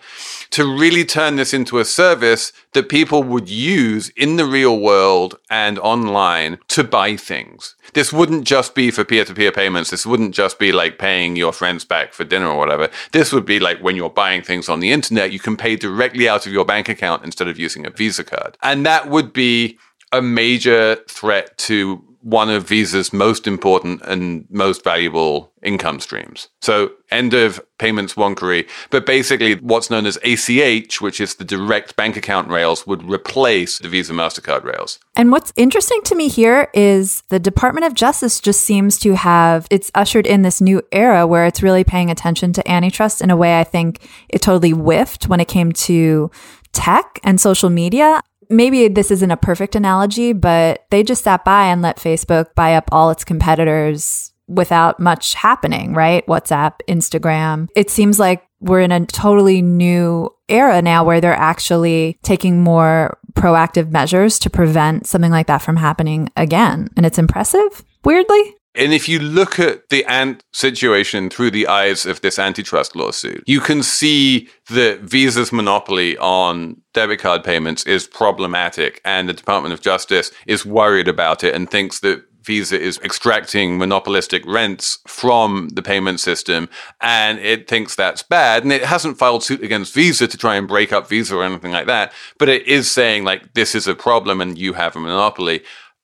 [0.50, 5.39] to really turn this into a service that people would use in the real world
[5.49, 7.75] and online to buy things.
[7.95, 9.91] This wouldn't just be for peer to peer payments.
[9.91, 12.89] This wouldn't just be like paying your friends back for dinner or whatever.
[13.13, 16.29] This would be like when you're buying things on the internet, you can pay directly
[16.29, 18.57] out of your bank account instead of using a Visa card.
[18.63, 19.79] And that would be
[20.13, 26.49] a major threat to one of Visa's most important and most valuable income streams.
[26.61, 28.68] So, end of payments wonkery.
[28.91, 33.79] But basically, what's known as ACH, which is the direct bank account rails, would replace
[33.79, 34.99] the Visa MasterCard rails.
[35.16, 39.66] And what's interesting to me here is the Department of Justice just seems to have
[39.71, 43.37] it's ushered in this new era where it's really paying attention to antitrust in a
[43.37, 46.31] way I think it totally whiffed when it came to
[46.73, 48.21] tech and social media.
[48.51, 52.74] Maybe this isn't a perfect analogy, but they just sat by and let Facebook buy
[52.74, 56.26] up all its competitors without much happening, right?
[56.26, 57.68] WhatsApp, Instagram.
[57.76, 63.16] It seems like we're in a totally new era now where they're actually taking more
[63.34, 66.88] proactive measures to prevent something like that from happening again.
[66.96, 68.57] And it's impressive, weirdly.
[68.75, 73.43] And if you look at the ant situation through the eyes of this antitrust lawsuit,
[73.47, 79.73] you can see that Visa's monopoly on debit card payments is problematic, and the Department
[79.73, 85.68] of Justice is worried about it and thinks that Visa is extracting monopolistic rents from
[85.75, 86.68] the payment system
[87.01, 88.62] and it thinks that's bad.
[88.62, 91.73] And it hasn't filed suit against Visa to try and break up Visa or anything
[91.73, 92.12] like that.
[92.39, 95.62] But it is saying, like, this is a problem and you have a monopoly.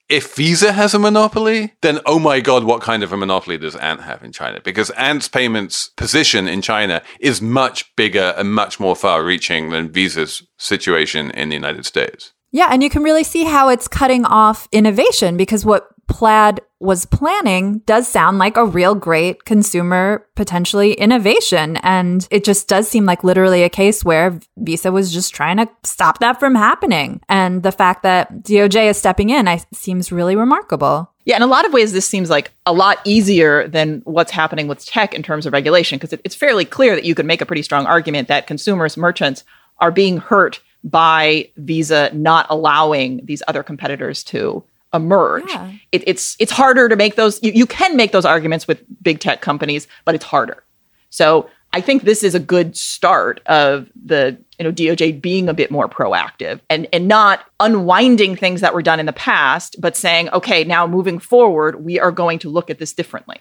[0.08, 3.74] If Visa has a monopoly, then oh my God, what kind of a monopoly does
[3.74, 4.60] Ant have in China?
[4.60, 9.90] Because Ant's payments position in China is much bigger and much more far reaching than
[9.90, 12.32] Visa's situation in the United States.
[12.52, 17.06] Yeah, and you can really see how it's cutting off innovation because what Plaid was
[17.06, 21.78] planning does sound like a real great consumer potentially innovation.
[21.78, 25.68] And it just does seem like literally a case where Visa was just trying to
[25.84, 27.20] stop that from happening.
[27.28, 31.10] And the fact that DOJ is stepping in I, seems really remarkable.
[31.24, 34.68] Yeah, in a lot of ways, this seems like a lot easier than what's happening
[34.68, 37.40] with tech in terms of regulation, because it, it's fairly clear that you could make
[37.40, 39.42] a pretty strong argument that consumers, merchants
[39.78, 44.62] are being hurt by Visa not allowing these other competitors to
[44.96, 45.48] emerge.
[45.48, 45.72] Yeah.
[45.92, 47.40] It, it's it's harder to make those.
[47.42, 50.64] You, you can make those arguments with big tech companies, but it's harder.
[51.10, 55.54] So I think this is a good start of the you know DOJ being a
[55.54, 59.96] bit more proactive and and not unwinding things that were done in the past, but
[59.96, 63.38] saying, okay, now moving forward, we are going to look at this differently.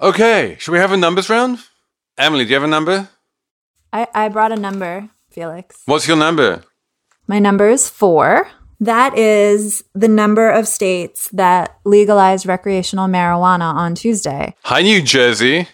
[0.00, 1.60] Okay, should we have a numbers round?
[2.18, 3.08] Emily, do you have a number?
[3.92, 5.82] I, I brought a number, Felix.
[5.86, 6.62] What's your number?
[7.26, 8.48] My number is four.
[8.82, 14.56] That is the number of states that legalized recreational marijuana on Tuesday.
[14.64, 15.68] Hi, New Jersey.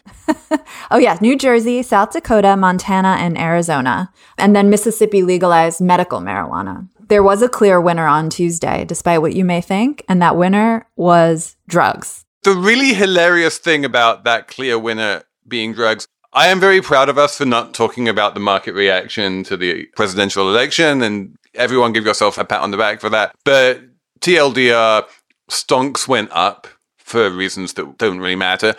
[0.90, 4.12] oh, yeah, New Jersey, South Dakota, Montana, and Arizona.
[4.36, 6.86] And then Mississippi legalized medical marijuana.
[7.08, 10.86] There was a clear winner on Tuesday, despite what you may think, and that winner
[10.96, 12.26] was drugs.
[12.42, 17.16] The really hilarious thing about that clear winner being drugs I am very proud of
[17.16, 22.04] us for not talking about the market reaction to the presidential election and everyone give
[22.04, 23.34] yourself a pat on the back for that.
[23.44, 23.80] But
[24.20, 25.04] TLDR
[25.50, 26.68] stonks went up
[26.98, 28.74] for reasons that don't really matter.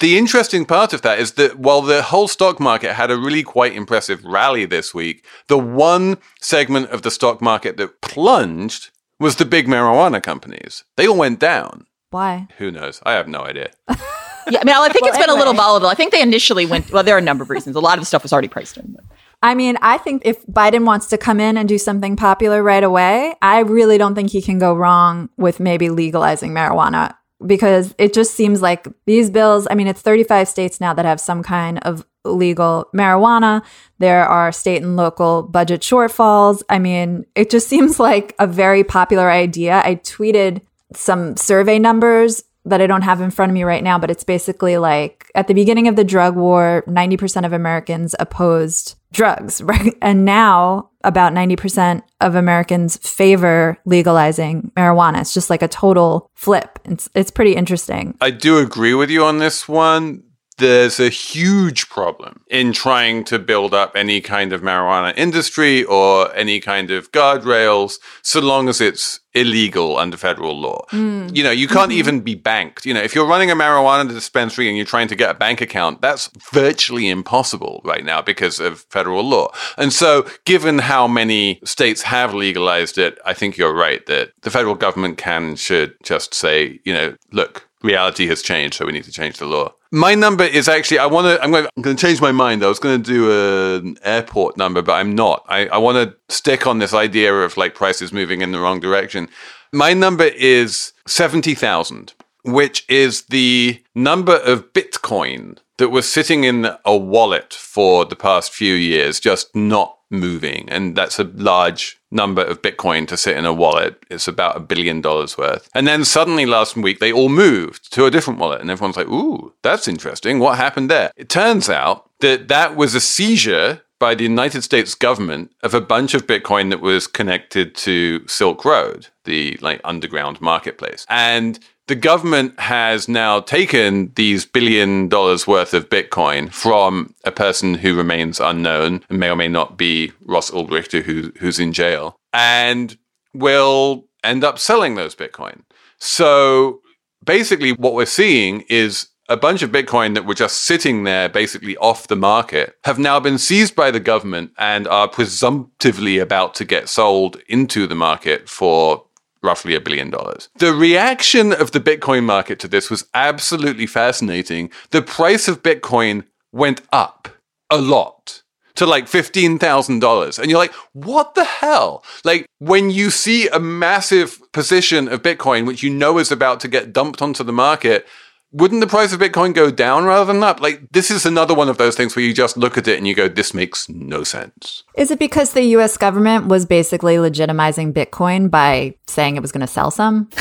[0.00, 3.42] The interesting part of that is that while the whole stock market had a really
[3.42, 9.36] quite impressive rally this week, the one segment of the stock market that plunged was
[9.36, 10.84] the big marijuana companies.
[10.96, 11.86] They all went down.
[12.10, 12.48] Why?
[12.58, 13.00] Who knows?
[13.04, 13.70] I have no idea.
[14.50, 15.36] yeah, I mean, I think well, it's been anyway.
[15.36, 15.88] a little volatile.
[15.88, 16.90] I think they initially went.
[16.92, 17.76] Well, there are a number of reasons.
[17.76, 18.92] A lot of the stuff was already priced in.
[18.92, 19.04] But.
[19.42, 22.82] I mean, I think if Biden wants to come in and do something popular right
[22.82, 27.14] away, I really don't think he can go wrong with maybe legalizing marijuana
[27.44, 31.20] because it just seems like these bills, I mean, it's 35 states now that have
[31.20, 33.62] some kind of legal marijuana.
[33.98, 36.62] There are state and local budget shortfalls.
[36.68, 39.82] I mean, it just seems like a very popular idea.
[39.84, 40.62] I tweeted
[40.94, 44.24] some survey numbers that I don't have in front of me right now, but it's
[44.24, 49.94] basically like at the beginning of the drug war, 90% of Americans opposed drugs, right?
[50.00, 55.20] And now about 90% of Americans favor legalizing marijuana.
[55.20, 56.78] It's just like a total flip.
[56.84, 58.16] It's, it's pretty interesting.
[58.20, 60.22] I do agree with you on this one
[60.58, 66.34] there's a huge problem in trying to build up any kind of marijuana industry or
[66.34, 70.84] any kind of guardrails so long as it's illegal under federal law.
[70.90, 71.36] Mm.
[71.36, 71.98] You know, you can't mm-hmm.
[71.98, 72.86] even be banked.
[72.86, 75.60] You know, if you're running a marijuana dispensary and you're trying to get a bank
[75.60, 79.48] account, that's virtually impossible right now because of federal law.
[79.76, 84.50] And so, given how many states have legalized it, I think you're right that the
[84.50, 89.04] federal government can should just say, you know, look, reality has changed, so we need
[89.04, 89.74] to change the law.
[89.92, 91.42] My number is actually I want to.
[91.42, 91.66] I'm going.
[91.76, 92.64] I'm going to change my mind.
[92.64, 95.44] I was going to do an airport number, but I'm not.
[95.48, 98.80] I, I want to stick on this idea of like prices moving in the wrong
[98.80, 99.28] direction.
[99.72, 102.14] My number is seventy thousand,
[102.44, 108.52] which is the number of Bitcoin that was sitting in a wallet for the past
[108.52, 110.68] few years, just not moving.
[110.68, 114.02] And that's a large number of Bitcoin to sit in a wallet.
[114.10, 115.68] It's about a billion dollars worth.
[115.74, 118.60] And then suddenly last week, they all moved to a different wallet.
[118.60, 120.38] And everyone's like, ooh, that's interesting.
[120.38, 121.10] What happened there?
[121.16, 125.80] It turns out that that was a seizure by the United States government of a
[125.80, 131.06] bunch of Bitcoin that was connected to Silk Road, the like underground marketplace.
[131.08, 137.72] And the government has now taken these billion dollars worth of Bitcoin from a person
[137.72, 142.14] who remains unknown and may or may not be Ross Ulbricht, who, who's in jail,
[142.34, 142.98] and
[143.32, 145.62] will end up selling those Bitcoin.
[145.98, 146.82] So
[147.24, 151.76] basically, what we're seeing is a bunch of Bitcoin that were just sitting there basically
[151.78, 156.64] off the market have now been seized by the government and are presumptively about to
[156.64, 159.04] get sold into the market for
[159.42, 160.48] roughly a billion dollars.
[160.58, 164.70] The reaction of the Bitcoin market to this was absolutely fascinating.
[164.90, 167.28] The price of Bitcoin went up
[167.70, 168.42] a lot
[168.76, 170.38] to like $15,000.
[170.38, 172.04] And you're like, what the hell?
[172.24, 176.68] Like when you see a massive position of Bitcoin, which you know is about to
[176.68, 178.06] get dumped onto the market,
[178.54, 180.60] wouldn't the price of Bitcoin go down rather than up?
[180.60, 183.06] Like, this is another one of those things where you just look at it and
[183.06, 184.84] you go, this makes no sense.
[184.96, 189.62] Is it because the US government was basically legitimizing Bitcoin by saying it was going
[189.62, 190.30] to sell some?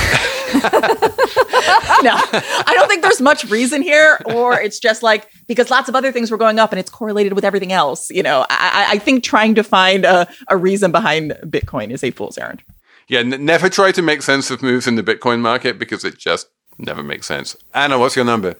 [0.53, 5.95] no, I don't think there's much reason here, or it's just like because lots of
[5.95, 8.11] other things were going up and it's correlated with everything else.
[8.11, 12.11] You know, I, I think trying to find a, a reason behind Bitcoin is a
[12.11, 12.61] fool's errand.
[13.07, 16.20] Yeah, n- never try to make sense of moves in the Bitcoin market because it
[16.20, 16.47] just
[16.78, 17.55] never makes sense.
[17.74, 18.55] Anna, what's your number?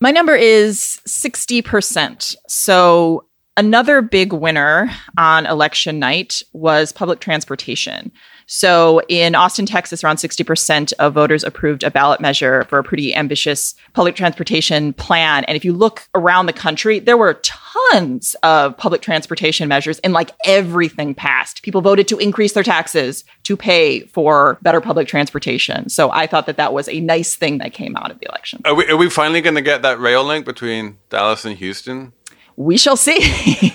[0.00, 2.34] My number is 60%.
[2.48, 3.26] So
[3.56, 8.10] another big winner on election night was public transportation.
[8.46, 13.14] So in Austin, Texas, around 60% of voters approved a ballot measure for a pretty
[13.14, 15.44] ambitious public transportation plan.
[15.44, 20.12] And if you look around the country, there were tons of public transportation measures and
[20.12, 21.62] like everything passed.
[21.62, 25.88] People voted to increase their taxes to pay for better public transportation.
[25.88, 28.60] So I thought that that was a nice thing that came out of the election.
[28.64, 32.12] Are we, are we finally going to get that rail link between Dallas and Houston?
[32.56, 33.74] We shall see.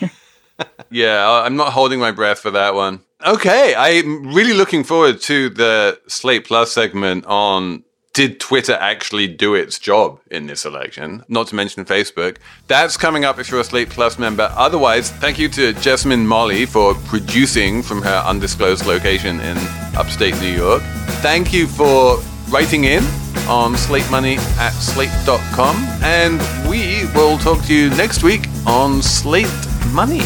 [0.89, 3.01] yeah, I'm not holding my breath for that one.
[3.25, 9.53] Okay, I'm really looking forward to the Slate Plus segment on did Twitter actually do
[9.53, 11.23] its job in this election?
[11.27, 12.37] Not to mention Facebook.
[12.67, 14.51] That's coming up if you're a Slate Plus member.
[14.55, 19.57] Otherwise, thank you to Jessamine Molli for producing from her undisclosed location in
[19.95, 20.81] upstate New York.
[21.21, 22.17] Thank you for
[22.49, 23.03] writing in
[23.47, 25.75] on slate money at slate.com.
[26.01, 26.39] And
[26.69, 29.47] we will talk to you next week on Slate
[29.91, 30.21] Money.